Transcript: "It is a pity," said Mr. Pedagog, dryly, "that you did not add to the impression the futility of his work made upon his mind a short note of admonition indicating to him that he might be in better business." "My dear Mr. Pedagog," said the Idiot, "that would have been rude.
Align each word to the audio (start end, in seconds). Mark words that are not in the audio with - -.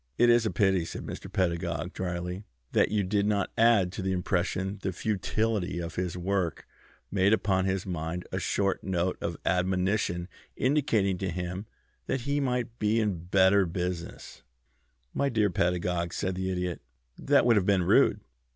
"It 0.17 0.31
is 0.31 0.47
a 0.47 0.49
pity," 0.49 0.83
said 0.83 1.03
Mr. 1.05 1.31
Pedagog, 1.31 1.93
dryly, 1.93 2.43
"that 2.71 2.89
you 2.89 3.03
did 3.03 3.27
not 3.27 3.51
add 3.55 3.91
to 3.91 4.01
the 4.01 4.13
impression 4.13 4.79
the 4.81 4.91
futility 4.91 5.77
of 5.77 5.93
his 5.93 6.17
work 6.17 6.65
made 7.11 7.33
upon 7.33 7.65
his 7.65 7.85
mind 7.85 8.25
a 8.31 8.39
short 8.39 8.83
note 8.83 9.15
of 9.21 9.37
admonition 9.45 10.27
indicating 10.55 11.19
to 11.19 11.29
him 11.29 11.67
that 12.07 12.21
he 12.21 12.39
might 12.39 12.79
be 12.79 12.99
in 12.99 13.25
better 13.25 13.67
business." 13.67 14.41
"My 15.13 15.29
dear 15.29 15.51
Mr. 15.51 15.53
Pedagog," 15.53 16.13
said 16.15 16.33
the 16.33 16.49
Idiot, 16.49 16.81
"that 17.19 17.45
would 17.45 17.55
have 17.55 17.67
been 17.67 17.83
rude. 17.83 18.21